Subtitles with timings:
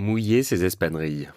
[0.00, 1.28] Mouiller ses espadrilles.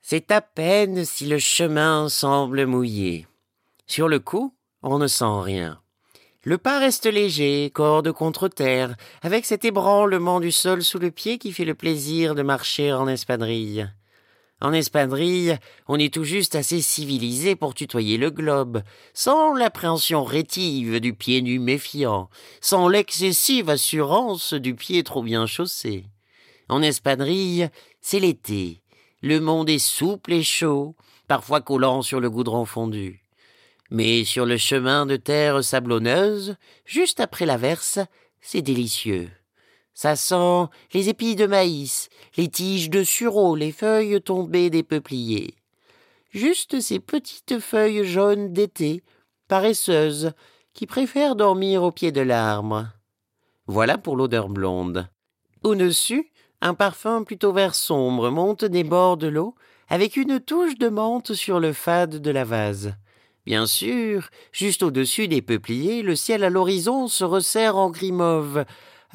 [0.00, 3.26] C'est à peine si le chemin semble mouillé.
[3.86, 5.78] Sur le coup, on ne sent rien.
[6.44, 11.36] Le pas reste léger, corde contre terre, avec cet ébranlement du sol sous le pied
[11.36, 13.86] qui fait le plaisir de marcher en espadrille.
[14.62, 18.82] En espadrille, on est tout juste assez civilisé pour tutoyer le globe,
[19.12, 22.30] sans l'appréhension rétive du pied nu méfiant,
[22.62, 26.06] sans l'excessive assurance du pied trop bien chaussé.
[26.70, 27.68] En espadrille,
[28.00, 28.80] c'est l'été.
[29.20, 30.96] Le monde est souple et chaud,
[31.28, 33.22] parfois collant sur le goudron fondu.
[33.90, 37.98] Mais sur le chemin de terre sablonneuse, juste après l'averse,
[38.40, 39.30] c'est délicieux.
[39.96, 45.54] Ça sent les épis de maïs, les tiges de sureau, les feuilles tombées des peupliers.
[46.32, 49.02] Juste ces petites feuilles jaunes d'été,
[49.48, 50.32] paresseuses,
[50.74, 52.88] qui préfèrent dormir au pied de l'arbre.
[53.66, 55.08] Voilà pour l'odeur blonde.
[55.64, 59.54] Au-dessus, un parfum plutôt vert sombre monte des bords de l'eau,
[59.88, 62.92] avec une touche de menthe sur le fade de la vase.
[63.46, 68.12] Bien sûr, juste au-dessus des peupliers, le ciel à l'horizon se resserre en gris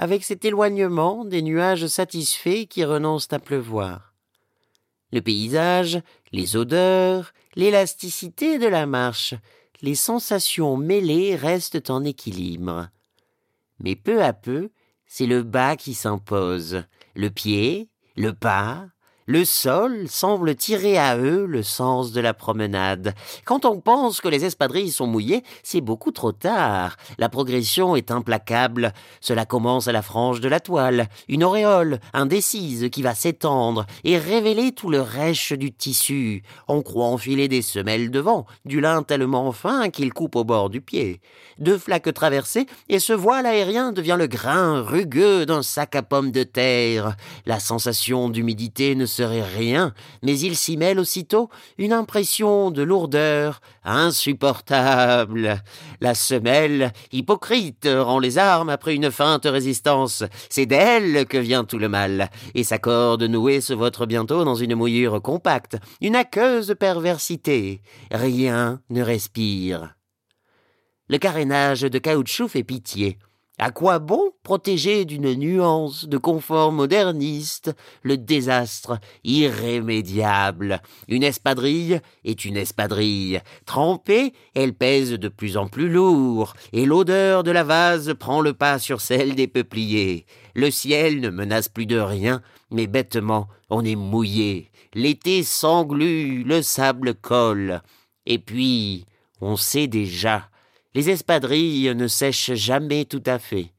[0.02, 4.16] avec cet éloignement des nuages satisfaits qui renoncent à pleuvoir.
[5.14, 9.36] Le paysage, les odeurs, l'élasticité de la marche,
[9.84, 12.90] les sensations mêlées restent en équilibre.
[13.80, 14.72] Mais peu à peu,
[15.06, 18.88] c'est le bas qui s'impose, le pied, le pas,
[19.32, 23.14] le sol semble tirer à eux le sens de la promenade.
[23.46, 26.98] Quand on pense que les espadrilles sont mouillées, c'est beaucoup trop tard.
[27.18, 28.92] La progression est implacable.
[29.22, 34.18] Cela commence à la frange de la toile, une auréole indécise qui va s'étendre et
[34.18, 36.44] révéler tout le rêche du tissu.
[36.68, 40.82] On croit enfiler des semelles devant, du lin tellement fin qu'il coupe au bord du
[40.82, 41.22] pied.
[41.58, 46.32] Deux flaques traversées et ce voile aérien devient le grain rugueux d'un sac à pommes
[46.32, 47.16] de terre.
[47.46, 53.62] La sensation d'humidité ne se rien, mais il s'y mêle aussitôt une impression de lourdeur
[53.84, 55.62] insupportable.
[56.00, 60.24] La semelle, hypocrite, rend les armes après une feinte résistance.
[60.50, 64.56] C'est d'elle que vient tout le mal, et sa corde nouée se vautre bientôt dans
[64.56, 67.81] une mouillure compacte, une aqueuse perversité.
[68.12, 69.96] Rien ne respire.
[71.08, 73.18] Le carénage de caoutchouc fait pitié.
[73.64, 80.82] À quoi bon protéger d'une nuance de confort moderniste le désastre irrémédiable?
[81.08, 83.40] Une espadrille est une espadrille.
[83.68, 88.54] Trempée, elle pèse de plus en plus lourd, et l'odeur de la vase prend le
[88.54, 90.26] pas sur celle des peupliers.
[90.56, 92.42] Le ciel ne menace plus de rien,
[92.72, 94.72] mais bêtement on est mouillé.
[94.96, 97.84] L'été s'englue, le sable colle.
[98.26, 99.06] Et puis,
[99.40, 100.50] on sait déjà
[100.94, 103.72] les espadrilles ne sèchent jamais tout à fait.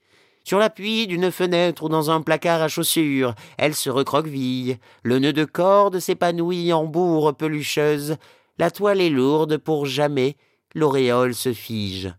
[0.45, 5.33] Sur l'appui d'une fenêtre ou dans un placard à chaussures, elles se recroquevillent, le nœud
[5.33, 8.17] de corde s'épanouit en bourre pelucheuse,
[8.59, 10.37] la toile est lourde pour jamais,
[10.75, 12.13] l'auréole se fige.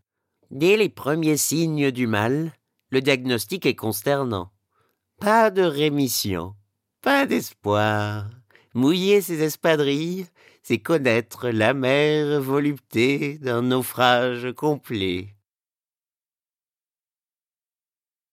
[0.52, 2.54] Dès les premiers signes du mal,
[2.90, 4.52] le diagnostic est consternant.
[5.20, 6.54] Pas de rémission,
[7.02, 8.30] pas d'espoir.
[8.74, 10.26] Mouiller ses espadrilles,
[10.64, 15.36] c'est connaître l'amère volupté d'un naufrage complet.